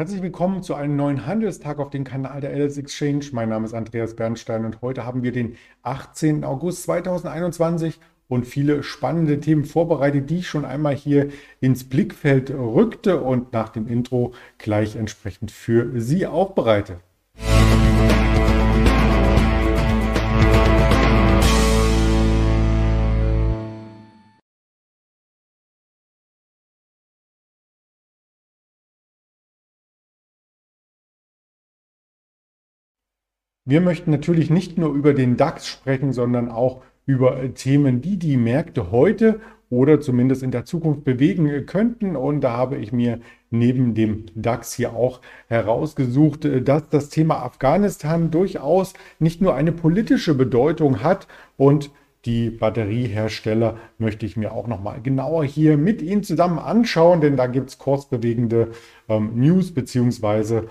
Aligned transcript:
Herzlich 0.00 0.22
willkommen 0.22 0.62
zu 0.62 0.74
einem 0.74 0.96
neuen 0.96 1.26
Handelstag 1.26 1.78
auf 1.78 1.90
dem 1.90 2.04
Kanal 2.04 2.40
der 2.40 2.56
LS 2.56 2.78
Exchange. 2.78 3.26
Mein 3.32 3.50
Name 3.50 3.66
ist 3.66 3.74
Andreas 3.74 4.16
Bernstein 4.16 4.64
und 4.64 4.80
heute 4.80 5.04
haben 5.04 5.22
wir 5.22 5.30
den 5.30 5.58
18. 5.82 6.42
August 6.42 6.84
2021 6.84 8.00
und 8.26 8.46
viele 8.46 8.82
spannende 8.82 9.40
Themen 9.40 9.66
vorbereitet, 9.66 10.30
die 10.30 10.38
ich 10.38 10.48
schon 10.48 10.64
einmal 10.64 10.94
hier 10.94 11.28
ins 11.60 11.86
Blickfeld 11.86 12.50
rückte 12.50 13.20
und 13.20 13.52
nach 13.52 13.68
dem 13.68 13.86
Intro 13.86 14.32
gleich 14.56 14.96
entsprechend 14.96 15.50
für 15.50 16.00
Sie 16.00 16.26
aufbereite. 16.26 17.00
Wir 33.70 33.80
möchten 33.80 34.10
natürlich 34.10 34.50
nicht 34.50 34.78
nur 34.78 34.92
über 34.92 35.14
den 35.14 35.36
DAX 35.36 35.68
sprechen, 35.68 36.12
sondern 36.12 36.48
auch 36.48 36.82
über 37.06 37.40
äh, 37.40 37.50
Themen, 37.50 38.00
die 38.00 38.16
die 38.16 38.36
Märkte 38.36 38.90
heute 38.90 39.38
oder 39.70 40.00
zumindest 40.00 40.42
in 40.42 40.50
der 40.50 40.64
Zukunft 40.64 41.04
bewegen 41.04 41.46
äh, 41.46 41.62
könnten. 41.62 42.16
Und 42.16 42.40
da 42.40 42.56
habe 42.56 42.78
ich 42.78 42.92
mir 42.92 43.20
neben 43.50 43.94
dem 43.94 44.26
DAX 44.34 44.72
hier 44.72 44.94
auch 44.94 45.20
herausgesucht, 45.46 46.44
äh, 46.46 46.62
dass 46.62 46.88
das 46.88 47.10
Thema 47.10 47.44
Afghanistan 47.44 48.32
durchaus 48.32 48.94
nicht 49.20 49.40
nur 49.40 49.54
eine 49.54 49.70
politische 49.70 50.34
Bedeutung 50.34 51.04
hat 51.04 51.28
und 51.56 51.92
die 52.26 52.50
Batteriehersteller 52.50 53.78
möchte 53.96 54.26
ich 54.26 54.36
mir 54.36 54.52
auch 54.52 54.66
noch 54.66 54.82
mal 54.82 55.00
genauer 55.00 55.44
hier 55.44 55.78
mit 55.78 56.02
Ihnen 56.02 56.22
zusammen 56.22 56.58
anschauen, 56.58 57.22
denn 57.22 57.36
da 57.38 57.46
gibt 57.46 57.70
es 57.70 57.78
kursbewegende 57.78 58.72
ähm, 59.08 59.30
News 59.36 59.72
beziehungsweise 59.72 60.58
ähm, 60.58 60.66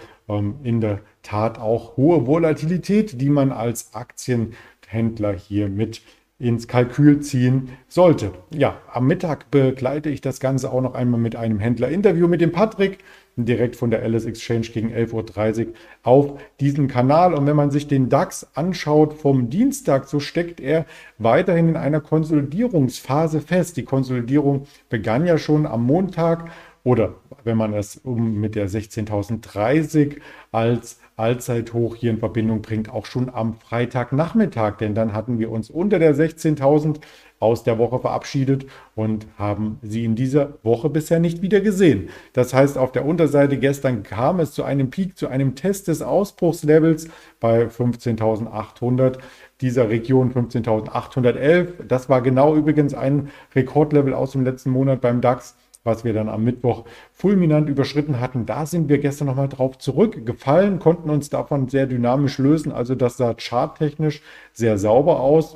in 0.63 0.81
der 0.81 0.99
Tat 1.23 1.59
auch 1.59 1.97
hohe 1.97 2.27
Volatilität, 2.27 3.19
die 3.19 3.30
man 3.30 3.52
als 3.52 3.94
Aktienhändler 3.94 5.33
hier 5.33 5.69
mit 5.69 6.02
ins 6.39 6.69
Kalkül 6.69 7.19
ziehen 7.19 7.69
sollte. 7.89 8.31
Ja, 8.55 8.77
am 8.91 9.07
Mittag 9.07 9.52
begleite 9.52 10.09
ich 10.09 10.22
das 10.22 10.39
Ganze 10.39 10.72
auch 10.72 10.81
noch 10.81 10.95
einmal 10.95 11.19
mit 11.19 11.35
einem 11.35 11.59
Händlerinterview 11.59 12.30
mit 12.30 12.39
dem 12.39 12.53
Patrick, 12.53 13.00
direkt 13.35 13.75
von 13.75 13.91
der 13.91 14.03
Alice 14.03 14.25
Exchange 14.25 14.67
gegen 14.73 14.89
11.30 14.94 15.67
Uhr 15.67 15.73
auf 16.03 16.39
diesen 16.61 16.88
Kanal. 16.88 17.33
Und 17.33 17.45
wenn 17.45 17.57
man 17.57 17.72
sich 17.72 17.88
den 17.88 18.07
DAX 18.09 18.47
anschaut 18.55 19.13
vom 19.13 19.50
Dienstag, 19.50 20.07
so 20.07 20.22
steckt 20.22 20.61
er 20.61 20.85
weiterhin 21.17 21.69
in 21.69 21.77
einer 21.77 22.00
Konsolidierungsphase 22.00 23.41
fest. 23.41 23.75
Die 23.75 23.83
Konsolidierung 23.83 24.66
begann 24.89 25.25
ja 25.25 25.38
schon 25.38 25.66
am 25.66 25.83
Montag 25.83 26.50
oder 26.83 27.16
wenn 27.44 27.58
man 27.58 27.73
es 27.73 27.97
um 27.97 28.39
mit 28.39 28.55
der 28.55 28.69
16.030 28.69 30.17
als 30.52 30.99
Allzeithoch 31.17 31.95
hier 31.95 32.11
in 32.11 32.19
Verbindung 32.19 32.61
bringt, 32.61 32.89
auch 32.89 33.05
schon 33.05 33.30
am 33.30 33.55
Freitagnachmittag, 33.55 34.77
denn 34.77 34.95
dann 34.95 35.13
hatten 35.13 35.38
wir 35.38 35.52
uns 35.52 35.69
unter 35.69 36.00
der 36.00 36.16
16.000 36.16 37.02
aus 37.39 37.63
der 37.63 37.77
Woche 37.77 38.00
verabschiedet 38.00 38.66
und 38.95 39.27
haben 39.38 39.80
sie 39.81 40.03
in 40.03 40.16
dieser 40.16 40.53
Woche 40.63 40.89
bisher 40.89 41.19
nicht 41.19 41.41
wieder 41.41 41.61
gesehen. 41.61 42.09
Das 42.33 42.53
heißt, 42.53 42.77
auf 42.77 42.91
der 42.91 43.05
Unterseite 43.05 43.57
gestern 43.57 44.03
kam 44.03 44.39
es 44.39 44.52
zu 44.52 44.63
einem 44.63 44.89
Peak, 44.89 45.17
zu 45.17 45.27
einem 45.27 45.55
Test 45.55 45.88
des 45.88 46.02
Ausbruchslevels 46.02 47.07
bei 47.39 47.66
15.800 47.66 49.19
dieser 49.61 49.89
Region 49.89 50.33
15.811. 50.33 51.83
Das 51.88 52.09
war 52.09 52.22
genau 52.22 52.55
übrigens 52.55 52.94
ein 52.94 53.30
Rekordlevel 53.55 54.13
aus 54.13 54.31
dem 54.31 54.44
letzten 54.44 54.72
Monat 54.72 55.02
beim 55.02 55.22
DAX 55.22 55.55
was 55.84 56.03
wir 56.03 56.13
dann 56.13 56.29
am 56.29 56.44
Mittwoch 56.44 56.85
fulminant 57.12 57.69
überschritten 57.69 58.19
hatten. 58.19 58.45
Da 58.45 58.66
sind 58.66 58.90
wir 58.90 58.97
gestern 59.00 59.28
nochmal 59.28 59.50
drauf 59.50 59.78
zurückgefallen, 59.78 60.79
konnten 60.79 61.09
uns 61.09 61.29
davon 61.29 61.69
sehr 61.69 61.88
dynamisch 61.88 62.38
lösen. 62.38 62.72
Also 62.72 62.95
das 62.95 63.17
sah 63.17 63.34
charttechnisch 63.34 64.22
sehr 64.53 64.78
sauber 64.78 65.19
aus. 65.19 65.56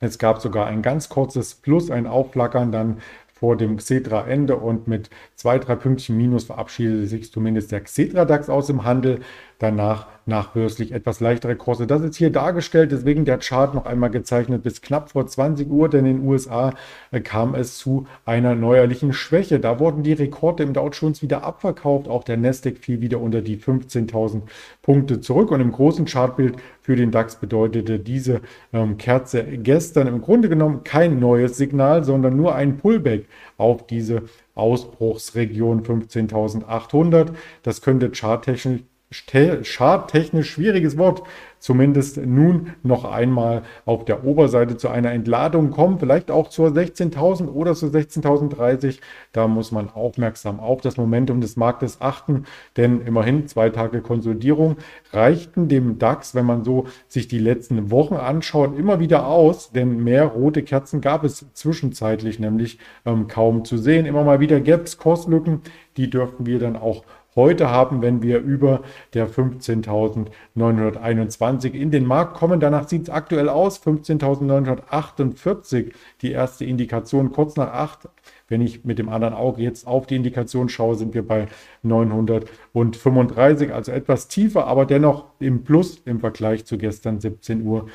Es 0.00 0.18
gab 0.18 0.40
sogar 0.40 0.66
ein 0.66 0.82
ganz 0.82 1.08
kurzes 1.08 1.54
Plus, 1.54 1.90
ein 1.90 2.06
Aufflackern 2.06 2.72
dann 2.72 2.98
vor 3.42 3.56
dem 3.56 3.76
Xetra-Ende 3.76 4.56
und 4.56 4.86
mit 4.86 5.10
zwei, 5.34 5.58
drei 5.58 5.74
Pünktchen 5.74 6.16
Minus 6.16 6.44
verabschiedete 6.44 7.08
sich 7.08 7.32
zumindest 7.32 7.72
der 7.72 7.80
Xetra-DAX 7.80 8.48
aus 8.48 8.68
dem 8.68 8.84
Handel. 8.84 9.18
Danach 9.62 10.08
nachbörslich 10.26 10.90
etwas 10.90 11.20
leichtere 11.20 11.54
Kurse. 11.54 11.86
Das 11.86 12.02
ist 12.02 12.16
hier 12.16 12.30
dargestellt, 12.30 12.90
deswegen 12.90 13.24
der 13.24 13.38
Chart 13.38 13.74
noch 13.74 13.86
einmal 13.86 14.10
gezeichnet 14.10 14.64
bis 14.64 14.82
knapp 14.82 15.10
vor 15.12 15.24
20 15.24 15.70
Uhr, 15.70 15.88
denn 15.88 16.04
in 16.04 16.16
den 16.18 16.26
USA 16.26 16.74
äh, 17.12 17.20
kam 17.20 17.54
es 17.54 17.78
zu 17.78 18.08
einer 18.24 18.56
neuerlichen 18.56 19.12
Schwäche. 19.12 19.60
Da 19.60 19.78
wurden 19.78 20.02
die 20.02 20.14
Rekorde 20.14 20.64
im 20.64 20.72
Dow 20.72 20.90
Jones 20.92 21.22
wieder 21.22 21.44
abverkauft, 21.44 22.08
auch 22.08 22.24
der 22.24 22.38
Nasdaq 22.38 22.78
fiel 22.78 23.00
wieder 23.00 23.20
unter 23.20 23.40
die 23.40 23.56
15.000 23.56 24.42
Punkte 24.82 25.20
zurück 25.20 25.52
und 25.52 25.60
im 25.60 25.70
großen 25.70 26.06
Chartbild 26.06 26.56
für 26.80 26.96
den 26.96 27.12
DAX 27.12 27.36
bedeutete 27.36 28.00
diese 28.00 28.40
ähm, 28.72 28.98
Kerze 28.98 29.44
gestern 29.44 30.08
im 30.08 30.22
Grunde 30.22 30.48
genommen 30.48 30.82
kein 30.82 31.20
neues 31.20 31.56
Signal, 31.56 32.02
sondern 32.02 32.36
nur 32.36 32.56
ein 32.56 32.78
Pullback 32.78 33.26
auf 33.58 33.86
diese 33.86 34.22
Ausbruchsregion 34.56 35.84
15.800. 35.84 37.28
Das 37.62 37.80
könnte 37.80 38.10
charttechnisch 38.10 38.80
charttechnisch 39.12 40.50
schwieriges 40.50 40.98
Wort 40.98 41.22
zumindest 41.62 42.16
nun 42.16 42.72
noch 42.82 43.04
einmal 43.04 43.62
auf 43.86 44.04
der 44.04 44.24
Oberseite 44.24 44.76
zu 44.76 44.88
einer 44.88 45.12
Entladung 45.12 45.70
kommen, 45.70 46.00
vielleicht 46.00 46.30
auch 46.30 46.48
zur 46.48 46.70
16.000 46.70 47.48
oder 47.48 47.74
zur 47.74 47.90
16.030. 47.90 48.98
Da 49.32 49.46
muss 49.46 49.70
man 49.70 49.88
aufmerksam 49.88 50.58
auf 50.58 50.80
das 50.80 50.96
Momentum 50.96 51.40
des 51.40 51.56
Marktes 51.56 52.00
achten, 52.00 52.44
denn 52.76 53.00
immerhin 53.00 53.46
zwei 53.46 53.70
Tage 53.70 54.00
Konsolidierung 54.00 54.76
reichten 55.12 55.68
dem 55.68 56.00
DAX, 56.00 56.34
wenn 56.34 56.46
man 56.46 56.64
so 56.64 56.86
sich 57.06 57.28
die 57.28 57.38
letzten 57.38 57.92
Wochen 57.92 58.14
anschaut, 58.14 58.76
immer 58.76 58.98
wieder 58.98 59.28
aus, 59.28 59.70
denn 59.70 60.02
mehr 60.02 60.24
rote 60.24 60.64
Kerzen 60.64 61.00
gab 61.00 61.22
es 61.22 61.46
zwischenzeitlich 61.54 62.40
nämlich 62.40 62.78
ähm, 63.06 63.28
kaum 63.28 63.64
zu 63.64 63.78
sehen. 63.78 64.04
Immer 64.04 64.24
mal 64.24 64.40
wieder 64.40 64.60
Gaps, 64.60 64.98
Kurslücken, 64.98 65.60
die 65.96 66.10
dürften 66.10 66.44
wir 66.44 66.58
dann 66.58 66.74
auch 66.74 67.04
heute 67.34 67.70
haben, 67.70 68.02
wenn 68.02 68.22
wir 68.22 68.40
über 68.40 68.82
der 69.14 69.26
15.921 69.28 71.72
in 71.72 71.90
den 71.90 72.06
Markt 72.06 72.34
kommen. 72.34 72.60
Danach 72.60 72.86
sieht 72.88 73.02
es 73.02 73.10
aktuell 73.10 73.48
aus, 73.48 73.82
15.948, 73.82 75.92
die 76.20 76.30
erste 76.32 76.64
Indikation 76.64 77.32
kurz 77.32 77.56
nach 77.56 77.72
8. 77.72 78.08
Wenn 78.48 78.60
ich 78.60 78.84
mit 78.84 78.98
dem 78.98 79.08
anderen 79.08 79.34
Auge 79.34 79.62
jetzt 79.62 79.86
auf 79.86 80.06
die 80.06 80.16
Indikation 80.16 80.68
schaue, 80.68 80.96
sind 80.96 81.14
wir 81.14 81.24
bei 81.26 81.46
935, 81.82 83.72
also 83.72 83.92
etwas 83.92 84.28
tiefer, 84.28 84.66
aber 84.66 84.84
dennoch 84.84 85.24
im 85.38 85.64
Plus 85.64 86.02
im 86.04 86.20
Vergleich 86.20 86.66
zu 86.66 86.76
gestern 86.76 87.18
17.35 87.18 87.64
Uhr. 87.64 87.86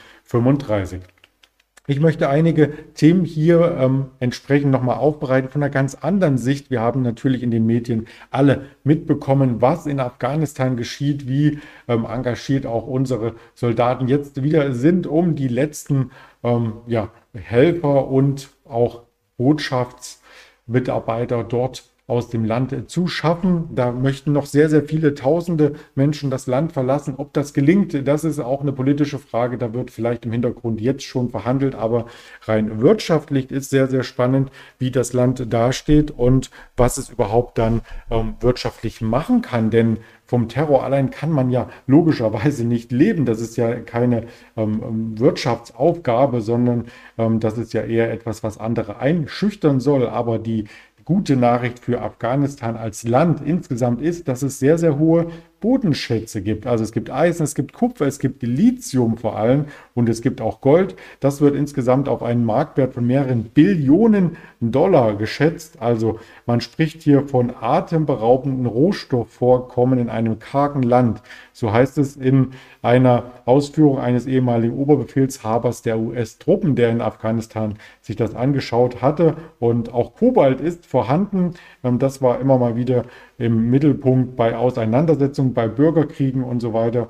Ich 1.90 2.02
möchte 2.02 2.28
einige 2.28 2.74
Themen 2.96 3.24
hier 3.24 3.78
ähm, 3.80 4.08
entsprechend 4.20 4.72
nochmal 4.72 4.98
aufbereiten 4.98 5.48
von 5.48 5.64
einer 5.64 5.70
ganz 5.70 5.96
anderen 5.96 6.38
Sicht. 6.38 6.70
Wir 6.70 6.81
haben 6.81 7.02
natürlich 7.02 7.44
in 7.44 7.50
den 7.50 7.66
Medien 7.66 8.08
alle 8.30 8.66
mitbekommen, 8.84 9.62
was 9.62 9.86
in 9.86 10.02
Afghanistan 10.02 10.75
geschieht, 10.75 11.30
wie 11.30 11.59
ähm, 11.88 12.03
engagiert 12.03 12.66
auch 12.66 12.88
unsere 12.88 13.36
Soldaten 13.53 14.09
jetzt 14.09 14.44
wieder 14.44 14.74
sind, 14.74 15.08
um 15.08 15.36
die 15.36 15.48
letzten 15.48 16.12
ähm, 16.44 16.74
ja, 16.88 17.09
Helfer 17.34 18.09
und 18.09 18.50
auch 18.66 19.04
Botschaftsmitarbeiter 19.38 21.46
dort 21.46 21.86
aus 22.07 22.29
dem 22.29 22.45
Land 22.45 22.90
zu 22.90 23.07
schaffen. 23.07 23.69
Da 23.75 23.91
möchten 23.91 24.31
noch 24.31 24.45
sehr, 24.45 24.69
sehr 24.69 24.84
viele 24.84 25.13
tausende 25.13 25.73
Menschen 25.94 26.31
das 26.31 26.47
Land 26.47 26.72
verlassen. 26.72 27.16
Ob 27.18 27.34
das 27.34 27.53
gelingt, 27.53 28.07
das 28.07 28.23
ist 28.23 28.40
auch 28.40 28.62
eine 28.62 28.72
politische 28.72 29.19
Frage. 29.19 29.57
Da 29.57 29.74
wird 29.74 29.92
vielleicht 29.92 30.25
im 30.25 30.31
Hintergrund 30.31 30.80
jetzt 30.80 31.04
schon 31.04 31.30
verhandelt, 31.30 31.75
aber 31.75 32.06
rein 32.45 32.81
wirtschaftlich 32.81 33.51
ist 33.51 33.69
sehr, 33.69 33.88
sehr 33.88 34.04
spannend, 34.04 34.51
wie 34.80 34.89
das 34.89 35.12
Land 35.12 35.51
dasteht 35.51 36.12
und 36.12 36.50
was 36.77 36.98
es 36.98 37.09
überhaupt 37.09 37.57
dann 37.57 37.81
ähm, 38.09 38.36
wirtschaftlich 38.39 39.01
machen 39.01 39.42
kann. 39.42 39.69
Denn 39.69 39.98
vom 40.27 40.50
Terror 40.50 40.83
allein 40.83 41.09
kann 41.09 41.31
man 41.31 41.50
ja 41.50 41.69
logischerweise 41.88 42.65
nicht 42.65 42.92
leben. 42.92 43.25
Das 43.25 43.39
ist 43.39 43.56
ja 43.57 43.75
keine 43.75 44.24
ähm, 44.56 44.83
ähm 44.86 45.19
Wirtschaftsaufgabe, 45.19 46.42
sondern 46.42 46.86
ähm, 47.18 47.39
das 47.39 47.57
ist 47.57 47.74
ja 47.74 47.81
eher 47.81 48.12
etwas, 48.12 48.44
was 48.44 48.57
andere 48.57 49.00
einschüchtern 49.00 49.80
soll. 49.80 50.07
Aber 50.07 50.38
die 50.38 50.65
gute 51.07 51.38
Nachricht 51.38 51.80
für 51.80 52.01
Afghanistan 52.01 52.75
als 52.75 53.07
Land 53.07 53.39
insgesamt 53.39 54.01
ist, 54.01 54.27
dass 54.27 54.42
es 54.42 54.59
sehr, 54.59 54.77
sehr 54.77 55.00
hohe 55.00 55.27
Bodenschätze 55.59 56.42
gibt. 56.42 56.68
Also 56.68 56.83
es 56.83 56.92
gibt 56.92 57.09
Eisen, 57.09 57.44
es 57.44 57.56
gibt 57.56 57.74
Kupfer, 57.74 58.06
es 58.06 58.19
gibt 58.19 58.44
Lithium 58.44 59.18
vor 59.18 59.38
allem 59.38 59.65
und 59.95 60.07
es 60.09 60.21
gibt 60.21 60.42
auch 60.42 60.62
Gold. 60.62 60.95
Das 61.19 61.42
wird 61.42 61.56
insgesamt 61.56 62.07
auf 62.09 62.24
einen 62.24 62.45
Marktwert 62.45 62.94
von 62.94 63.06
mehreren 63.06 63.45
Billionen 63.45 64.38
Dollar 64.59 65.15
geschätzt. 65.15 65.81
Also 65.81 66.19
man 66.45 66.62
spricht 66.62 67.01
hier 67.04 67.27
von 67.27 67.54
atemberaubenden 67.59 68.65
Rohstoffvorkommen 68.65 70.00
in 70.00 70.09
einem 70.09 70.39
kargen 70.39 70.83
Land. 70.83 71.21
So 71.54 71.71
heißt 71.71 71.98
es 71.98 72.15
in 72.15 72.51
einer 72.81 73.31
Ausführung 73.45 74.00
eines 74.00 74.25
ehemaligen 74.27 74.77
Oberbefehlshabers 74.77 75.81
der 75.81 76.00
US-Truppen, 76.00 76.75
der 76.75 76.89
in 76.89 77.01
Afghanistan 77.01 77.75
sich 78.01 78.15
das 78.15 78.36
angeschaut 78.36 79.01
hatte. 79.01 79.36
Und 79.59 79.94
auch 79.94 80.15
Kobalt 80.15 80.62
ist 80.62 80.86
vorhanden. 80.86 81.54
Ähm, 81.83 82.00
das 82.00 82.21
war 82.21 82.39
immer 82.39 82.57
mal 82.57 82.75
wieder 82.75 83.06
im 83.38 83.69
Mittelpunkt 83.69 84.36
bei 84.36 84.56
Auseinandersetzungen, 84.56 85.46
bei 85.53 85.67
Bürgerkriegen 85.67 86.44
und 86.44 86.61
so 86.61 86.73
weiter. 86.73 87.09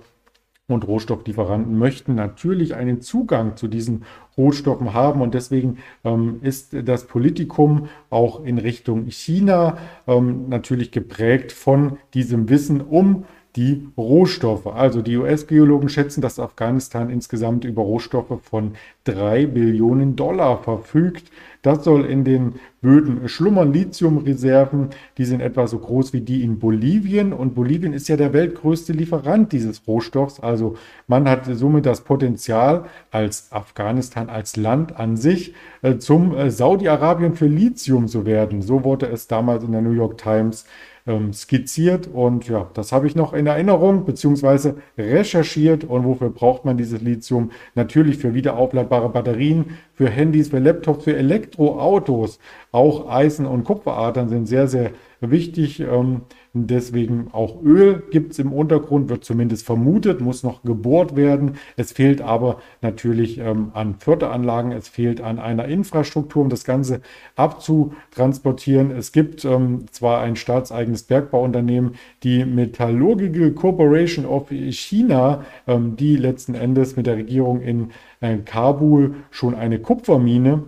Und 0.70 0.86
Rohstofflieferanten 0.86 1.78
möchten 1.78 2.16
natürlich 2.16 2.76
einen 2.76 3.00
Zugang 3.00 3.56
zu 3.56 3.70
diesen 3.70 4.04
Rohstoffen 4.38 4.94
haben. 4.94 5.22
Und 5.22 5.34
deswegen 5.34 5.78
ähm, 6.04 6.40
ist 6.42 6.76
das 6.84 7.08
Politikum 7.08 7.88
auch 8.10 8.44
in 8.44 8.58
Richtung 8.58 9.06
China 9.06 9.78
ähm, 10.08 10.50
natürlich 10.50 10.92
geprägt 10.92 11.54
von 11.54 11.98
diesem 12.14 12.50
Wissen 12.50 12.82
um 12.82 13.24
die 13.56 13.88
Rohstoffe. 13.98 14.68
Also 14.68 15.02
die 15.02 15.18
US-Geologen 15.18 15.90
schätzen, 15.90 16.22
dass 16.22 16.38
Afghanistan 16.38 17.10
insgesamt 17.10 17.66
über 17.66 17.82
Rohstoffe 17.82 18.40
von 18.44 18.74
drei 19.08 19.46
Billionen 19.46 20.16
Dollar 20.16 20.62
verfügt. 20.62 21.32
Das 21.62 21.84
soll 21.84 22.06
in 22.06 22.24
den 22.24 22.56
Böden 22.82 23.28
schlummern. 23.28 23.74
Lithiumreserven, 23.74 24.90
die 25.18 25.26
sind 25.26 25.42
etwa 25.42 25.68
so 25.68 25.80
groß 25.80 26.14
wie 26.14 26.22
die 26.22 26.44
in 26.44 26.60
Bolivien. 26.60 27.34
Und 27.34 27.56
Bolivien 27.56 27.94
ist 27.94 28.08
ja 28.08 28.16
der 28.16 28.34
weltgrößte 28.34 28.94
Lieferant 28.94 29.52
dieses 29.52 29.88
Rohstoffs. 29.88 30.40
Also 30.40 30.76
man 31.08 31.28
hat 31.28 31.46
somit 31.46 31.86
das 31.86 32.02
Potenzial 32.02 32.86
als 33.12 33.52
Afghanistan, 33.52 34.30
als 34.30 34.56
Land 34.56 34.98
an 34.98 35.18
sich, 35.18 35.54
äh, 35.82 35.98
zum 35.98 36.36
äh, 36.36 36.52
Saudi-Arabien 36.52 37.34
für 37.34 37.48
Lithium 37.48 38.08
zu 38.08 38.26
werden. 38.26 38.62
So 38.62 38.84
wurde 38.84 39.08
es 39.08 39.28
damals 39.28 39.64
in 39.64 39.72
der 39.72 39.82
New 39.82 39.92
York 39.92 40.18
Times 40.18 40.66
ähm, 41.08 41.32
skizziert 41.34 42.08
und 42.08 42.48
ja, 42.48 42.70
das 42.74 42.92
habe 42.92 43.08
ich 43.08 43.16
noch 43.16 43.34
in 43.34 43.48
Erinnerung 43.48 44.06
bzw. 44.06 44.74
recherchiert 44.98 45.86
und 45.86 46.04
wofür 46.04 46.30
braucht 46.30 46.66
man 46.66 46.78
dieses 46.78 47.02
Lithium? 47.02 47.52
Natürlich 47.76 48.18
für 48.18 48.34
wiederaufladbare 48.34 48.97
Batterien, 49.06 49.78
für 49.94 50.10
Handys, 50.10 50.50
für 50.50 50.60
Laptops, 50.60 51.04
für 51.04 51.16
Elektroautos. 51.16 52.40
Auch 52.72 53.10
Eisen- 53.10 53.46
und 53.46 53.64
Kupferadern 53.64 54.30
sind 54.30 54.48
sehr, 54.48 54.68
sehr 54.68 54.92
wichtig. 55.22 55.80
Ähm, 55.80 56.22
deswegen 56.54 57.30
auch 57.32 57.62
Öl 57.64 58.04
gibt 58.12 58.32
es 58.32 58.40
im 58.40 58.54
Untergrund, 58.54 59.10
wird 59.10 59.24
zumindest 59.24 59.66
vermutet, 59.66 60.22
muss 60.22 60.44
noch 60.44 60.64
gebohrt 60.64 61.16
werden. 61.16 61.58
Es 61.76 61.92
fehlt 61.92 62.22
aber 62.22 62.62
natürlich 62.82 63.38
ähm, 63.38 63.72
an 63.74 63.96
Förderanlagen, 63.96 64.72
es 64.72 64.88
fehlt 64.88 65.22
an 65.22 65.40
einer 65.40 65.66
Infrastruktur, 65.66 66.44
um 66.44 66.50
das 66.50 66.64
Ganze 66.64 67.02
abzutransportieren. 67.36 68.92
Es 68.92 69.12
gibt 69.12 69.46
ähm, 69.46 69.86
zwar 69.92 70.22
ein 70.22 70.36
staatseigenes 70.36 71.04
Bergbauunternehmen, 71.04 71.96
die 72.24 72.46
Metallurgical 72.46 73.52
Corporation 73.52 74.26
of 74.26 74.50
China, 74.50 75.46
die 75.68 76.16
letzten 76.16 76.56
Endes 76.56 76.96
mit 76.96 77.08
der 77.08 77.18
Regierung 77.18 77.62
in 77.62 77.92
äh, 78.22 78.38
Kabul 78.38 79.16
schon 79.32 79.56
eine 79.56 79.80
Kupfermine 79.80 80.64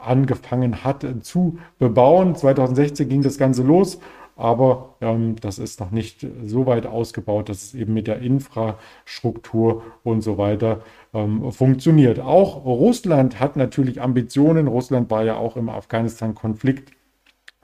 angefangen 0.00 0.84
hat 0.84 1.06
zu 1.22 1.58
bebauen. 1.78 2.34
2016 2.34 3.08
ging 3.08 3.22
das 3.22 3.38
Ganze 3.38 3.62
los, 3.62 3.98
aber 4.36 4.94
ähm, 5.00 5.36
das 5.40 5.58
ist 5.58 5.80
noch 5.80 5.90
nicht 5.90 6.26
so 6.44 6.66
weit 6.66 6.86
ausgebaut, 6.86 7.48
dass 7.48 7.62
es 7.62 7.74
eben 7.74 7.94
mit 7.94 8.06
der 8.06 8.20
Infrastruktur 8.20 9.82
und 10.04 10.22
so 10.22 10.38
weiter 10.38 10.80
ähm, 11.12 11.50
funktioniert. 11.50 12.20
Auch 12.20 12.64
Russland 12.64 13.40
hat 13.40 13.56
natürlich 13.56 14.00
Ambitionen. 14.00 14.68
Russland 14.68 15.10
war 15.10 15.24
ja 15.24 15.36
auch 15.36 15.56
im 15.56 15.68
Afghanistan-Konflikt 15.68 16.92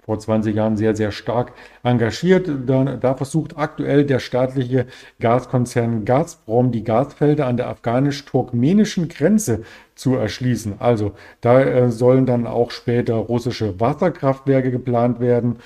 vor 0.05 0.19
20 0.19 0.55
Jahren 0.55 0.77
sehr, 0.77 0.95
sehr 0.95 1.13
stark 1.13 1.53
engagiert. 1.83 2.49
Da, 2.67 2.97
da, 2.97 3.15
versucht 3.15 3.57
aktuell 3.57 4.05
der 4.05 4.19
staatliche 4.19 4.87
Gaskonzern 5.21 6.05
Gazprom 6.05 6.73
die 6.73 6.85
Gasfelder 6.85 7.47
an 7.47 7.57
der 7.57 7.69
afghanisch-turkmenischen 7.69 9.09
Grenze 9.09 9.63
zu 9.95 10.15
erschließen. 10.15 10.75
Also 10.81 11.13
da 11.41 11.63
äh, 11.63 11.91
sollen 11.91 12.27
dann 12.27 12.47
auch 12.47 12.71
später 12.71 13.15
russische 13.15 13.81
Wasserkraftwerke 13.81 14.71
geplant 14.71 15.21
werden. 15.21 15.57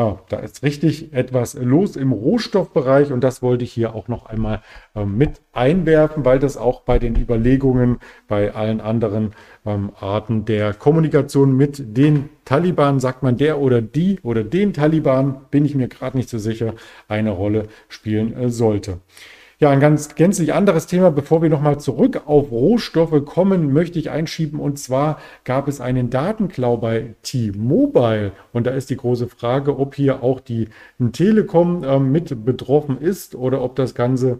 Ah, 0.00 0.18
da 0.30 0.38
ist 0.38 0.62
richtig 0.62 1.12
etwas 1.12 1.52
los 1.52 1.94
im 1.94 2.12
Rohstoffbereich 2.12 3.12
und 3.12 3.22
das 3.22 3.42
wollte 3.42 3.64
ich 3.64 3.72
hier 3.74 3.94
auch 3.94 4.08
noch 4.08 4.24
einmal 4.24 4.62
äh, 4.94 5.04
mit 5.04 5.42
einwerfen, 5.52 6.24
weil 6.24 6.38
das 6.38 6.56
auch 6.56 6.80
bei 6.80 6.98
den 6.98 7.16
Überlegungen 7.16 7.98
bei 8.26 8.54
allen 8.54 8.80
anderen 8.80 9.34
ähm, 9.66 9.92
Arten 10.00 10.46
der 10.46 10.72
Kommunikation 10.72 11.54
mit 11.54 11.98
den 11.98 12.30
Taliban, 12.46 12.98
sagt 12.98 13.22
man 13.22 13.36
der 13.36 13.58
oder 13.58 13.82
die 13.82 14.18
oder 14.22 14.42
den 14.42 14.72
Taliban, 14.72 15.42
bin 15.50 15.66
ich 15.66 15.74
mir 15.74 15.88
gerade 15.88 16.16
nicht 16.16 16.30
so 16.30 16.38
sicher, 16.38 16.72
eine 17.06 17.32
Rolle 17.32 17.64
spielen 17.90 18.32
äh, 18.32 18.48
sollte. 18.48 19.00
Ja, 19.62 19.68
ein 19.68 19.78
ganz 19.80 20.14
gänzlich 20.14 20.54
anderes 20.54 20.86
Thema. 20.86 21.10
Bevor 21.10 21.42
wir 21.42 21.50
nochmal 21.50 21.78
zurück 21.78 22.22
auf 22.24 22.50
Rohstoffe 22.50 23.26
kommen, 23.26 23.74
möchte 23.74 23.98
ich 23.98 24.08
einschieben. 24.08 24.58
Und 24.58 24.78
zwar 24.78 25.18
gab 25.44 25.68
es 25.68 25.82
einen 25.82 26.08
Datenklau 26.08 26.78
bei 26.78 27.14
T-Mobile. 27.20 28.32
Und 28.54 28.66
da 28.66 28.70
ist 28.70 28.88
die 28.88 28.96
große 28.96 29.28
Frage, 29.28 29.78
ob 29.78 29.94
hier 29.94 30.22
auch 30.22 30.40
die 30.40 30.68
Telekom 31.12 31.84
äh, 31.84 31.98
mit 31.98 32.46
betroffen 32.46 32.98
ist 33.02 33.34
oder 33.34 33.60
ob 33.60 33.76
das 33.76 33.94
Ganze 33.94 34.38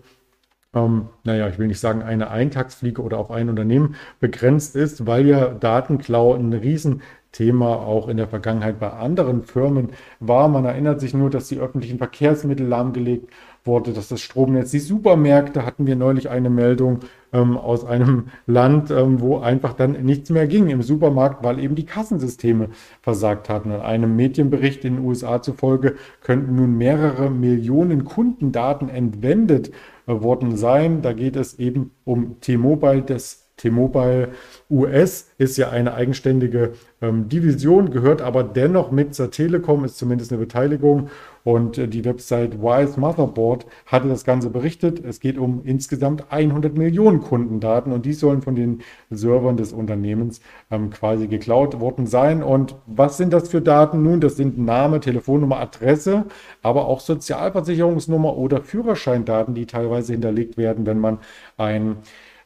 ähm, 0.73 1.09
naja, 1.25 1.49
ich 1.49 1.59
will 1.59 1.67
nicht 1.67 1.81
sagen, 1.81 2.03
eine 2.03 2.31
Eintagsfliege 2.31 3.03
oder 3.03 3.19
auf 3.19 3.31
ein 3.31 3.49
Unternehmen 3.49 3.97
begrenzt 4.21 4.77
ist, 4.77 5.07
weil 5.07 5.27
ja 5.27 5.49
Datenklau 5.49 6.35
ein 6.35 6.53
Riesenthema 6.53 7.75
auch 7.75 8.09
in 8.09 8.17
der 8.17 8.29
Vergangenheit 8.29 8.79
bei 8.79 8.91
anderen 8.91 9.43
Firmen 9.43 9.91
war. 10.21 10.49
Man 10.49 10.65
erinnert 10.65 11.01
sich 11.01 11.13
nur, 11.13 11.29
dass 11.29 11.49
die 11.49 11.59
öffentlichen 11.59 11.99
Verkehrsmittel 11.99 12.67
lahmgelegt 12.67 13.31
wurde, 13.65 13.93
dass 13.93 14.09
das 14.09 14.21
Stromnetz, 14.21 14.71
die 14.71 14.79
Supermärkte 14.79 15.65
hatten 15.65 15.87
wir 15.87 15.97
neulich 15.97 16.31
eine 16.31 16.51
Meldung 16.51 17.01
ähm, 17.33 17.57
aus 17.57 17.85
einem 17.85 18.27
Land, 18.47 18.91
ähm, 18.91 19.21
wo 19.21 19.39
einfach 19.39 19.75
dann 19.75 19.93
nichts 20.05 20.31
mehr 20.31 20.47
ging 20.47 20.69
im 20.69 20.83
Supermarkt, 20.83 21.45
weil 21.45 21.59
eben 21.61 21.75
die 21.75 21.87
Kassensysteme 21.87 22.71
versagt 23.03 23.49
hatten. 23.49 23.71
Und 23.71 23.81
einem 23.81 24.17
Medienbericht 24.17 24.85
in 24.85 24.97
den 24.97 25.05
USA 25.05 25.43
zufolge 25.43 25.97
könnten 26.23 26.57
nun 26.57 26.77
mehrere 26.77 27.31
Millionen 27.31 28.05
Kundendaten 28.05 28.89
entwendet 28.89 29.71
äh, 30.07 30.21
worden 30.21 30.57
sein. 30.57 31.03
Da 31.03 31.13
geht 31.13 31.37
es 31.37 31.59
eben 31.59 31.93
um 32.05 32.41
T-Mobile, 32.41 33.03
das 33.03 33.50
T-Mobile 33.61 34.31
US 34.71 35.31
ist 35.37 35.57
ja 35.59 35.71
eine 35.71 35.95
eigenständige 35.95 36.73
ähm, 37.03 37.29
Division, 37.29 37.91
gehört 37.91 38.23
aber 38.23 38.43
dennoch 38.43 38.91
mit 38.91 39.15
zur 39.15 39.31
Telekom, 39.31 39.85
ist 39.85 39.99
zumindest 39.99 40.33
eine 40.33 40.41
Beteiligung. 40.41 41.09
Und 41.45 41.79
äh, 41.79 41.89
die 41.89 42.05
Website 42.05 42.61
Wise 42.61 42.99
Motherboard 42.99 43.67
hatte 43.87 44.09
das 44.09 44.25
Ganze 44.25 44.51
berichtet. 44.51 45.05
Es 45.05 45.21
geht 45.21 45.39
um 45.39 45.63
insgesamt 45.65 46.25
100 46.31 46.77
Millionen 46.77 47.21
Kundendaten 47.21 47.93
und 47.93 48.07
die 48.07 48.13
sollen 48.13 48.43
von 48.43 48.55
den 48.55 48.81
Servern 49.11 49.57
des 49.57 49.73
Unternehmens 49.73 50.41
ähm, 50.71 50.91
quasi 50.91 51.27
geklaut 51.27 51.81
worden 51.81 52.07
sein. 52.07 52.43
Und 52.43 52.77
was 52.87 53.17
sind 53.17 53.33
das 53.33 53.49
für 53.49 53.61
Daten 53.61 54.03
nun? 54.03 54.21
Das 54.21 54.37
sind 54.37 54.59
Name, 54.59 55.01
Telefonnummer, 55.01 55.59
Adresse, 55.59 56.25
aber 56.63 56.87
auch 56.87 57.01
Sozialversicherungsnummer 57.01 58.37
oder 58.37 58.63
Führerscheindaten, 58.63 59.55
die 59.55 59.67
teilweise 59.67 60.13
hinterlegt 60.13 60.57
werden, 60.57 60.87
wenn 60.87 60.99
man 60.99 61.19
ein 61.57 61.97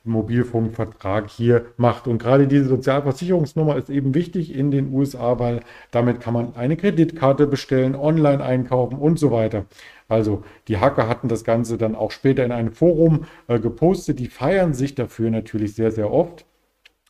Mobilfunkvertrag 0.04 1.28
hier 1.30 1.66
macht. 1.76 2.06
Und 2.06 2.18
gerade 2.18 2.46
diese 2.46 2.66
Sozialversicherungsnummer 2.66 3.76
ist 3.76 3.90
eben 3.90 4.14
wichtig 4.14 4.54
in 4.54 4.70
den 4.70 4.92
USA, 4.92 5.38
weil 5.38 5.60
damit 5.90 6.20
kann 6.20 6.34
man 6.34 6.54
eine 6.56 6.76
Kreditkarte 6.76 7.46
bestellen, 7.46 7.94
online 7.94 8.42
einkaufen 8.42 8.98
und 8.98 9.18
so 9.18 9.30
weiter. 9.30 9.64
Also 10.08 10.44
die 10.68 10.78
Hacker 10.78 11.08
hatten 11.08 11.28
das 11.28 11.44
Ganze 11.44 11.78
dann 11.78 11.94
auch 11.94 12.10
später 12.10 12.44
in 12.44 12.52
einem 12.52 12.72
Forum 12.72 13.24
äh, 13.48 13.58
gepostet. 13.58 14.18
Die 14.18 14.28
feiern 14.28 14.74
sich 14.74 14.94
dafür 14.94 15.30
natürlich 15.30 15.74
sehr, 15.74 15.90
sehr 15.90 16.12
oft 16.12 16.44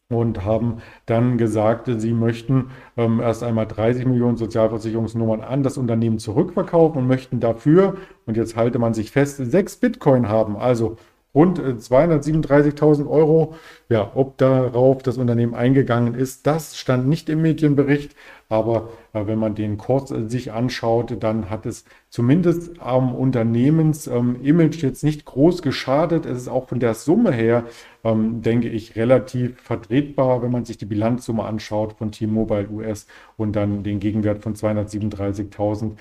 und 0.08 0.44
haben 0.44 0.78
dann 1.06 1.38
gesagt, 1.38 1.90
sie 1.96 2.12
möchten 2.12 2.70
ähm, 2.96 3.20
erst 3.20 3.42
einmal 3.42 3.66
30 3.66 4.06
Millionen 4.06 4.36
Sozialversicherungsnummern 4.36 5.40
an 5.40 5.62
das 5.62 5.78
Unternehmen 5.78 6.18
zurückverkaufen 6.18 6.98
und 6.98 7.08
möchten 7.08 7.40
dafür, 7.40 7.96
und 8.26 8.36
jetzt 8.36 8.54
halte 8.56 8.78
man 8.78 8.94
sich 8.94 9.10
fest, 9.10 9.38
sechs 9.38 9.76
Bitcoin 9.76 10.28
haben. 10.28 10.56
Also 10.56 10.96
rund 11.34 11.58
237.000 11.58 13.04
äh, 13.04 13.08
Euro. 13.08 13.54
Ja, 13.88 14.12
ob 14.14 14.38
darauf 14.38 15.02
das 15.02 15.18
Unternehmen 15.18 15.54
eingegangen 15.54 16.14
ist, 16.14 16.46
das 16.46 16.76
stand 16.76 17.08
nicht 17.08 17.28
im 17.28 17.42
Medienbericht. 17.42 18.14
Aber 18.48 18.90
äh, 19.12 19.26
wenn 19.26 19.38
man 19.38 19.54
den 19.54 19.78
Kurs 19.78 20.10
äh, 20.10 20.28
sich 20.28 20.52
anschaut, 20.52 21.16
dann 21.22 21.50
hat 21.50 21.66
es 21.66 21.84
zumindest 22.08 22.80
am 22.80 23.14
Unternehmensimage 23.14 24.76
ähm, 24.76 24.90
jetzt 24.90 25.02
nicht 25.02 25.24
groß 25.24 25.62
geschadet. 25.62 26.26
Es 26.26 26.38
ist 26.38 26.48
auch 26.48 26.68
von 26.68 26.78
der 26.78 26.94
Summe 26.94 27.32
her, 27.32 27.64
ähm, 28.04 28.42
denke 28.42 28.68
ich, 28.68 28.96
relativ 28.96 29.60
vertretbar, 29.60 30.42
wenn 30.42 30.52
man 30.52 30.64
sich 30.64 30.78
die 30.78 30.84
Bilanzsumme 30.84 31.44
anschaut 31.44 31.94
von 31.94 32.12
T-Mobile 32.12 32.68
US 32.70 33.06
und 33.36 33.56
dann 33.56 33.82
den 33.82 33.98
Gegenwert 33.98 34.42
von 34.42 34.54
237.000 34.54 35.82
ähm, 35.82 35.96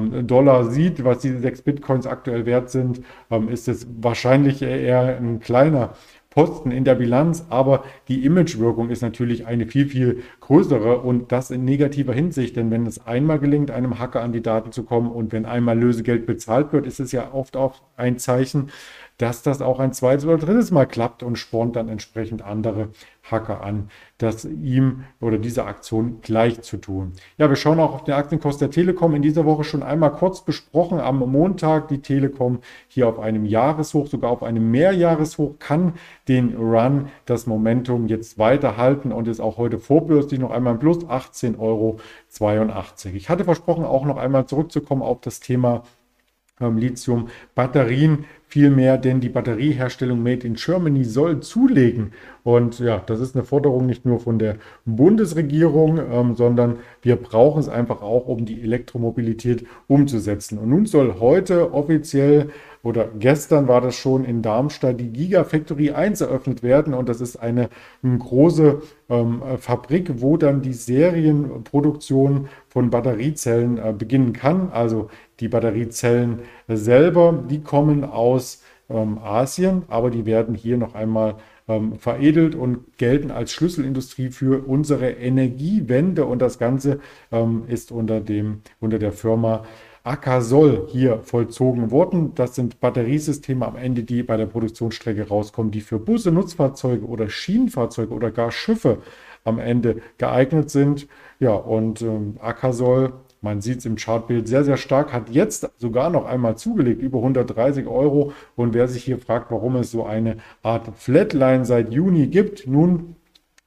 Dollar 0.00 0.70
sieht, 0.70 1.04
was 1.04 1.18
diese 1.18 1.38
sechs 1.40 1.62
Bitcoins 1.62 2.06
aktuell 2.06 2.46
wert 2.46 2.70
sind, 2.70 3.02
ähm, 3.30 3.48
ist 3.48 3.68
es 3.68 3.86
wahrscheinlich 4.00 4.62
eher 4.62 5.16
ein 5.16 5.40
kleiner 5.40 5.94
Posten 6.32 6.70
in 6.70 6.84
der 6.84 6.94
Bilanz, 6.94 7.44
aber 7.50 7.84
die 8.08 8.24
Imagewirkung 8.24 8.88
ist 8.88 9.02
natürlich 9.02 9.46
eine 9.46 9.66
viel, 9.66 9.86
viel 9.86 10.22
größere 10.40 11.00
und 11.00 11.30
das 11.30 11.50
in 11.50 11.64
negativer 11.64 12.14
Hinsicht, 12.14 12.56
denn 12.56 12.70
wenn 12.70 12.86
es 12.86 13.06
einmal 13.06 13.38
gelingt, 13.38 13.70
einem 13.70 13.98
Hacker 13.98 14.22
an 14.22 14.32
die 14.32 14.42
Daten 14.42 14.72
zu 14.72 14.84
kommen 14.84 15.10
und 15.10 15.32
wenn 15.32 15.44
einmal 15.44 15.78
Lösegeld 15.78 16.24
bezahlt 16.24 16.72
wird, 16.72 16.86
ist 16.86 17.00
es 17.00 17.12
ja 17.12 17.32
oft 17.34 17.56
auch 17.56 17.82
ein 17.96 18.18
Zeichen, 18.18 18.70
dass 19.22 19.42
das 19.42 19.62
auch 19.62 19.78
ein 19.78 19.92
zweites 19.92 20.24
oder 20.24 20.36
drittes 20.36 20.72
Mal 20.72 20.84
klappt 20.84 21.22
und 21.22 21.36
spornt 21.36 21.76
dann 21.76 21.88
entsprechend 21.88 22.42
andere 22.42 22.88
Hacker 23.22 23.62
an, 23.62 23.88
das 24.18 24.44
ihm 24.44 25.04
oder 25.20 25.38
dieser 25.38 25.68
Aktion 25.68 26.18
gleich 26.22 26.60
zu 26.62 26.76
tun. 26.76 27.12
Ja, 27.38 27.48
wir 27.48 27.54
schauen 27.54 27.78
auch 27.78 27.94
auf 27.94 28.02
den 28.02 28.14
Aktienkurs 28.14 28.58
der 28.58 28.72
Telekom. 28.72 29.14
In 29.14 29.22
dieser 29.22 29.44
Woche 29.44 29.62
schon 29.62 29.84
einmal 29.84 30.10
kurz 30.10 30.44
besprochen. 30.44 30.98
Am 30.98 31.20
Montag 31.20 31.86
die 31.86 32.02
Telekom 32.02 32.58
hier 32.88 33.06
auf 33.06 33.20
einem 33.20 33.44
Jahreshoch, 33.44 34.08
sogar 34.08 34.28
auf 34.28 34.42
einem 34.42 34.72
Mehrjahreshoch, 34.72 35.60
kann 35.60 35.92
den 36.26 36.56
Run, 36.56 37.06
das 37.24 37.46
Momentum 37.46 38.08
jetzt 38.08 38.40
weiterhalten 38.40 39.12
und 39.12 39.28
ist 39.28 39.38
auch 39.38 39.56
heute 39.56 39.78
vorbürstlich 39.78 40.40
noch 40.40 40.50
einmal 40.50 40.72
im 40.72 40.80
Plus 40.80 41.04
18,82 41.04 41.60
Euro. 41.60 42.00
Ich 43.14 43.28
hatte 43.28 43.44
versprochen, 43.44 43.84
auch 43.84 44.04
noch 44.04 44.16
einmal 44.16 44.46
zurückzukommen 44.46 45.02
auf 45.02 45.20
das 45.20 45.38
Thema 45.38 45.84
Lithium-Batterien 46.60 48.24
vielmehr, 48.46 48.98
denn 48.98 49.20
die 49.20 49.30
Batterieherstellung 49.30 50.22
Made 50.22 50.46
in 50.46 50.54
Germany 50.54 51.04
soll 51.04 51.40
zulegen. 51.40 52.12
Und 52.44 52.78
ja, 52.80 52.98
das 52.98 53.20
ist 53.20 53.34
eine 53.34 53.44
Forderung 53.44 53.86
nicht 53.86 54.04
nur 54.04 54.20
von 54.20 54.38
der 54.38 54.56
Bundesregierung, 54.84 55.98
ähm, 55.98 56.34
sondern 56.34 56.76
wir 57.00 57.16
brauchen 57.16 57.60
es 57.60 57.68
einfach 57.68 58.02
auch, 58.02 58.28
um 58.28 58.44
die 58.44 58.60
Elektromobilität 58.60 59.66
umzusetzen. 59.86 60.58
Und 60.58 60.68
nun 60.68 60.86
soll 60.86 61.16
heute 61.18 61.72
offiziell 61.72 62.50
oder 62.82 63.08
gestern 63.16 63.68
war 63.68 63.80
das 63.80 63.94
schon 63.94 64.24
in 64.24 64.42
Darmstadt 64.42 64.98
die 64.98 65.10
Gigafactory 65.10 65.92
1 65.92 66.20
eröffnet 66.20 66.62
werden 66.62 66.94
und 66.94 67.08
das 67.08 67.20
ist 67.20 67.36
eine, 67.36 67.68
eine 68.02 68.18
große 68.18 68.82
ähm, 69.08 69.42
Fabrik, 69.58 70.20
wo 70.20 70.36
dann 70.36 70.62
die 70.62 70.72
Serienproduktion 70.72 72.48
von 72.68 72.90
Batteriezellen 72.90 73.78
äh, 73.78 73.94
beginnen 73.96 74.32
kann. 74.32 74.70
Also 74.72 75.08
die 75.38 75.48
Batteriezellen 75.48 76.40
selber, 76.66 77.44
die 77.48 77.62
kommen 77.62 78.04
aus 78.04 78.62
ähm, 78.90 79.18
Asien, 79.18 79.82
aber 79.88 80.10
die 80.10 80.26
werden 80.26 80.54
hier 80.54 80.76
noch 80.76 80.94
einmal 80.94 81.36
ähm, 81.68 81.98
veredelt 81.98 82.54
und 82.54 82.98
gelten 82.98 83.30
als 83.30 83.52
Schlüsselindustrie 83.52 84.30
für 84.30 84.66
unsere 84.66 85.10
Energiewende. 85.10 86.26
Und 86.26 86.40
das 86.40 86.58
Ganze 86.58 87.00
ähm, 87.30 87.64
ist 87.68 87.92
unter, 87.92 88.20
dem, 88.20 88.62
unter 88.80 88.98
der 88.98 89.12
Firma 89.12 89.64
Akasol 90.04 90.86
hier 90.88 91.20
vollzogen 91.22 91.90
worden. 91.90 92.34
Das 92.34 92.54
sind 92.54 92.80
Batteriesysteme 92.80 93.66
am 93.66 93.76
Ende, 93.76 94.02
die 94.02 94.22
bei 94.22 94.36
der 94.36 94.46
Produktionsstrecke 94.46 95.28
rauskommen, 95.28 95.70
die 95.70 95.80
für 95.80 95.98
Busse, 95.98 96.32
Nutzfahrzeuge 96.32 97.06
oder 97.06 97.28
Schienenfahrzeuge 97.28 98.12
oder 98.12 98.30
gar 98.30 98.50
Schiffe 98.50 98.98
am 99.44 99.58
Ende 99.58 100.02
geeignet 100.18 100.70
sind. 100.70 101.06
Ja, 101.38 101.54
und 101.54 102.02
ähm, 102.02 102.36
Akasol 102.40 103.12
man 103.44 103.60
sieht 103.60 103.78
es 103.78 103.86
im 103.86 103.96
Chartbild 103.96 104.46
sehr, 104.46 104.62
sehr 104.62 104.76
stark, 104.76 105.12
hat 105.12 105.28
jetzt 105.28 105.68
sogar 105.76 106.10
noch 106.10 106.26
einmal 106.26 106.56
zugelegt, 106.56 107.02
über 107.02 107.18
130 107.18 107.88
Euro. 107.88 108.32
Und 108.54 108.72
wer 108.72 108.86
sich 108.86 109.02
hier 109.02 109.18
fragt, 109.18 109.50
warum 109.50 109.74
es 109.76 109.90
so 109.90 110.06
eine 110.06 110.36
Art 110.62 110.96
Flatline 110.96 111.64
seit 111.64 111.92
Juni 111.92 112.28
gibt, 112.28 112.68
nun 112.68 113.16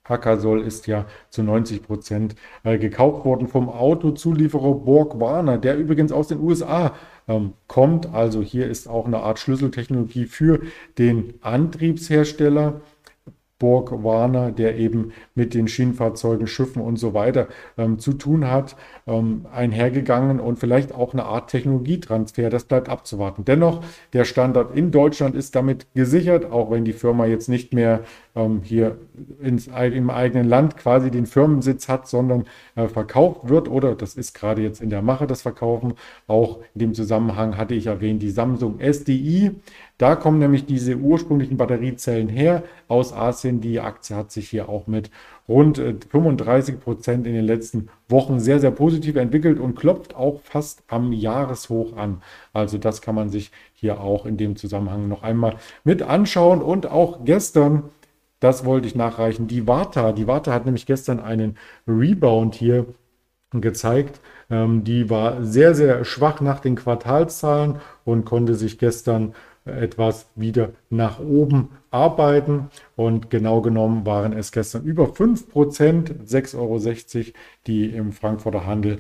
Hackasol 0.06 0.62
ist 0.62 0.88
ja 0.88 1.06
zu 1.30 1.44
90 1.44 1.84
Prozent 1.84 2.36
äh, 2.64 2.78
gekauft 2.78 3.26
worden 3.26 3.48
vom 3.48 3.70
Autozulieferer 3.70 4.76
Borg 4.76 5.20
Warner, 5.20 5.58
der 5.58 5.78
übrigens 5.78 6.12
aus 6.12 6.28
den 6.28 6.40
USA 6.40 6.94
ähm, 7.28 7.54
kommt. 7.68 8.14
Also 8.14 8.42
hier 8.42 8.70
ist 8.70 8.88
auch 8.88 9.06
eine 9.06 9.20
Art 9.20 9.40
Schlüsseltechnologie 9.40 10.26
für 10.26 10.62
den 10.98 11.34
Antriebshersteller. 11.42 12.82
Borg 13.58 14.04
Warner, 14.04 14.52
der 14.52 14.78
eben 14.78 15.14
mit 15.34 15.54
den 15.54 15.70
Schienenfahrzeugen, 15.70 16.46
Schiffen 16.46 16.82
und 16.82 16.98
so 16.98 17.14
weiter 17.14 17.48
ähm, 17.78 18.00
zu 18.00 18.14
tun 18.14 18.52
hat, 18.52 18.76
ähm, 19.08 19.46
einhergegangen 19.52 20.42
und 20.42 20.60
vielleicht 20.60 20.94
auch 20.94 21.14
eine 21.14 21.24
Art 21.24 21.52
Technologietransfer. 21.52 22.50
Das 22.50 22.66
bleibt 22.66 22.90
abzuwarten. 22.90 23.46
Dennoch, 23.46 23.82
der 24.12 24.26
Standard 24.26 24.76
in 24.76 24.92
Deutschland 24.92 25.36
ist 25.36 25.56
damit 25.56 25.88
gesichert, 25.94 26.52
auch 26.52 26.70
wenn 26.70 26.84
die 26.84 26.94
Firma 26.94 27.28
jetzt 27.28 27.48
nicht 27.48 27.74
mehr 27.74 28.02
ähm, 28.36 28.62
hier 28.64 28.98
ins, 29.42 29.68
im 29.68 30.10
eigenen 30.10 30.48
Land 30.48 30.78
quasi 30.78 31.10
den 31.10 31.26
Firmensitz 31.26 31.88
hat, 31.88 32.08
sondern 32.08 32.46
äh, 32.76 32.88
verkauft 32.88 33.50
wird 33.50 33.70
oder 33.70 33.96
das 33.96 34.16
ist 34.16 34.34
gerade 34.34 34.62
jetzt 34.62 34.82
in 34.82 34.90
der 34.90 35.02
Mache, 35.02 35.28
das 35.28 35.42
Verkaufen. 35.42 35.94
Auch 36.28 36.60
in 36.74 36.80
dem 36.80 36.94
Zusammenhang 36.94 37.58
hatte 37.58 37.74
ich 37.74 37.88
erwähnt, 37.88 38.22
die 38.22 38.32
Samsung 38.32 38.80
SDI. 38.80 39.52
Da 39.98 40.16
kommen 40.16 40.40
nämlich 40.40 40.66
diese 40.66 40.98
ursprünglichen 40.98 41.56
Batteriezellen 41.56 42.28
her 42.28 42.64
aus 42.90 43.14
Asien. 43.14 43.62
Die 43.62 43.80
Aktie 43.80 44.16
hat 44.16 44.32
sich 44.32 44.50
hier 44.50 44.68
auch 44.68 44.88
mit 44.88 45.10
rund 45.48 45.78
35 45.78 46.76
äh, 46.76 46.78
Prozent 46.78 47.28
in 47.28 47.34
den 47.34 47.46
letzten 47.46 47.88
Wochen 48.10 48.40
sehr, 48.40 48.60
sehr 48.60 48.72
positiv 48.72 49.16
entwickelt 49.16 49.60
und 49.60 49.76
klopft 49.76 50.16
auch 50.16 50.42
fast 50.42 50.84
am 50.88 51.14
Jahreshoch 51.14 51.96
an. 51.96 52.22
Also 52.52 52.78
das 52.78 53.02
kann 53.02 53.16
man 53.16 53.30
sich 53.30 53.52
hier 53.74 54.02
auch 54.02 54.26
in 54.26 54.36
dem 54.36 54.56
Zusammenhang 54.56 55.08
noch 55.08 55.24
einmal 55.24 55.56
mit 55.84 56.02
anschauen. 56.02 56.62
Und 56.62 56.88
auch 56.88 57.24
gestern 57.24 57.84
das 58.40 58.66
wollte 58.66 58.88
ich 58.88 58.96
nachreichen. 58.96 59.48
Die 59.48 59.68
Warta, 59.68 60.12
die 60.12 60.28
Warta 60.28 60.54
hat 60.54 60.66
nämlich 60.66 60.86
gestern 60.86 61.20
einen 61.20 61.58
Rebound 61.88 62.56
hier 62.56 62.86
gezeigt. 63.62 64.20
Ähm, 64.50 64.84
die 64.84 65.10
war 65.10 65.44
sehr, 65.44 65.76
sehr 65.76 66.04
schwach 66.06 66.42
nach 66.42 66.60
den 66.60 66.76
Quartalszahlen 66.76 67.80
und 68.04 68.26
konnte 68.26 68.56
sich 68.56 68.78
gestern 68.78 69.34
etwas 69.66 70.28
wieder 70.36 70.72
nach 70.90 71.20
oben 71.20 71.70
arbeiten. 71.90 72.70
Und 72.96 73.30
genau 73.30 73.62
genommen 73.62 74.06
waren 74.06 74.34
es 74.34 74.52
gestern 74.52 74.84
über 74.84 75.08
5 75.08 75.50
Prozent, 75.50 76.14
6,60 76.26 76.56
Euro, 76.58 77.34
die 77.68 77.86
im 77.90 78.12
Frankfurter 78.12 78.66
Handel 78.66 79.00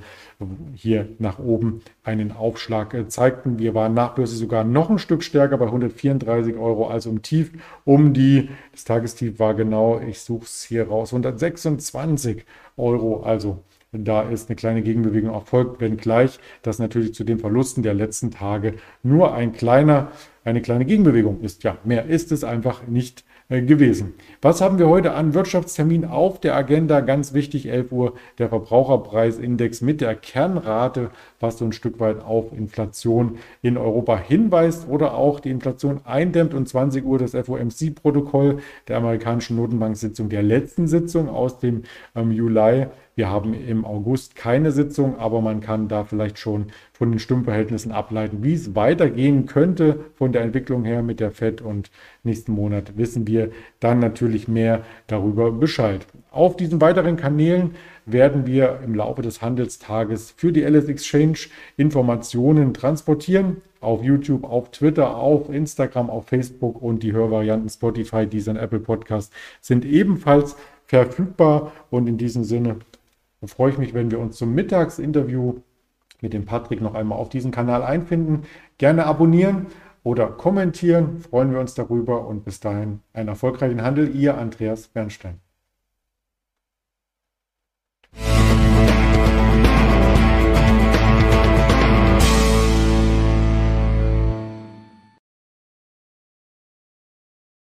hier 0.73 1.07
nach 1.19 1.39
oben 1.39 1.81
einen 2.03 2.31
Aufschlag 2.31 2.95
zeigten. 3.09 3.59
Wir 3.59 3.73
waren 3.73 3.93
nachbörslich 3.93 4.39
sogar 4.39 4.63
noch 4.63 4.89
ein 4.89 4.99
Stück 4.99 5.23
stärker 5.23 5.57
bei 5.57 5.65
134 5.65 6.55
Euro, 6.55 6.87
also 6.87 7.09
im 7.09 7.21
Tief 7.21 7.51
um 7.85 8.13
die, 8.13 8.49
das 8.71 8.83
Tagestief 8.83 9.39
war 9.39 9.53
genau, 9.53 9.99
ich 9.99 10.19
suche 10.19 10.45
es 10.45 10.63
hier 10.63 10.87
raus, 10.87 11.13
126 11.13 12.45
Euro, 12.77 13.21
also 13.23 13.63
da 13.99 14.21
ist 14.23 14.49
eine 14.49 14.55
kleine 14.55 14.81
Gegenbewegung 14.81 15.33
erfolgt, 15.33 15.81
wenngleich 15.81 16.39
das 16.61 16.79
natürlich 16.79 17.13
zu 17.13 17.23
den 17.23 17.39
Verlusten 17.39 17.83
der 17.83 17.93
letzten 17.93 18.31
Tage 18.31 18.75
nur 19.03 19.33
ein 19.33 19.53
kleiner 19.53 20.11
eine 20.45 20.61
kleine 20.61 20.85
Gegenbewegung 20.85 21.41
ist. 21.41 21.63
Ja, 21.63 21.77
mehr 21.83 22.05
ist 22.05 22.31
es 22.31 22.43
einfach 22.43 22.85
nicht 22.87 23.25
äh, 23.49 23.63
gewesen. 23.63 24.13
Was 24.41 24.61
haben 24.61 24.77
wir 24.77 24.87
heute 24.87 25.13
an 25.13 25.33
Wirtschaftstermin 25.33 26.05
auf 26.05 26.39
der 26.39 26.55
Agenda? 26.55 27.01
Ganz 27.01 27.33
wichtig, 27.33 27.67
11 27.67 27.91
Uhr 27.91 28.13
der 28.37 28.49
Verbraucherpreisindex 28.49 29.81
mit 29.81 30.01
der 30.01 30.13
Kernrate, 30.13 31.09
was 31.39 31.57
so 31.57 31.65
ein 31.65 31.71
Stück 31.71 31.99
weit 31.99 32.21
auf 32.23 32.53
Inflation 32.53 33.39
in 33.63 33.75
Europa 33.75 34.17
hinweist 34.17 34.87
oder 34.87 35.15
auch 35.15 35.39
die 35.39 35.49
Inflation 35.49 36.01
eindämmt. 36.05 36.53
Und 36.53 36.69
20 36.69 37.03
Uhr 37.03 37.17
das 37.17 37.31
FOMC-Protokoll 37.33 38.59
der 38.87 38.97
amerikanischen 38.97 39.57
Notenbank-Sitzung, 39.57 40.29
der 40.29 40.43
letzten 40.43 40.87
Sitzung 40.87 41.27
aus 41.27 41.57
dem 41.57 41.83
ähm, 42.15 42.31
Juli. 42.31 42.85
Wir 43.17 43.29
haben 43.29 43.53
im 43.53 43.85
August 43.85 44.35
keine 44.35 44.73
Sitzung, 44.73 45.17
aber 45.17 45.39
man 45.39 45.61
kann 45.61 45.87
da 45.87 46.03
vielleicht 46.03 46.37
schon 46.37 46.65
von 46.91 47.11
den 47.11 47.19
Stimmverhältnissen 47.19 47.93
ableiten, 47.93 48.43
wie 48.43 48.53
es 48.53 48.75
weitergehen 48.75 49.45
könnte 49.45 50.01
von 50.15 50.33
der 50.33 50.41
Entwicklung 50.41 50.83
her 50.83 51.01
mit 51.01 51.21
der 51.21 51.31
FED. 51.31 51.61
Und 51.61 51.91
nächsten 52.23 52.51
Monat 52.51 52.97
wissen 52.97 53.25
wir 53.25 53.51
dann 53.79 53.99
natürlich 53.99 54.49
mehr 54.49 54.83
darüber 55.07 55.49
Bescheid. 55.53 56.05
Auf 56.29 56.57
diesen 56.57 56.81
weiteren 56.81 57.15
Kanälen 57.15 57.75
werden 58.05 58.45
wir 58.45 58.81
im 58.83 58.93
Laufe 58.93 59.21
des 59.21 59.41
Handelstages 59.41 60.31
für 60.35 60.51
die 60.51 60.63
LS 60.63 60.89
Exchange 60.89 61.37
Informationen 61.77 62.73
transportieren. 62.73 63.61
Auf 63.79 64.03
YouTube, 64.03 64.43
auf 64.43 64.71
Twitter, 64.71 65.15
auf 65.15 65.49
Instagram, 65.49 66.09
auf 66.09 66.27
Facebook 66.27 66.81
und 66.81 67.01
die 67.01 67.13
Hörvarianten 67.13 67.69
Spotify, 67.69 68.27
Deezer 68.27 68.51
und 68.51 68.57
Apple 68.57 68.81
Podcast 68.81 69.31
sind 69.61 69.85
ebenfalls 69.85 70.57
verfügbar. 70.85 71.71
Und 71.89 72.07
in 72.07 72.17
diesem 72.17 72.43
Sinne 72.43 72.77
freue 73.47 73.71
ich 73.71 73.77
mich, 73.77 73.93
wenn 73.93 74.11
wir 74.11 74.19
uns 74.19 74.37
zum 74.37 74.53
Mittagsinterview 74.53 75.55
mit 76.21 76.33
dem 76.33 76.45
Patrick 76.45 76.81
noch 76.81 76.95
einmal 76.95 77.19
auf 77.19 77.29
diesen 77.29 77.51
Kanal 77.51 77.83
einfinden. 77.83 78.43
Gerne 78.77 79.05
abonnieren 79.05 79.67
oder 80.03 80.27
kommentieren, 80.27 81.19
freuen 81.19 81.51
wir 81.51 81.59
uns 81.59 81.73
darüber 81.73 82.27
und 82.27 82.45
bis 82.45 82.59
dahin 82.59 83.01
einen 83.13 83.29
erfolgreichen 83.29 83.81
Handel. 83.81 84.15
Ihr 84.15 84.37
Andreas 84.37 84.87
Bernstein. 84.87 85.44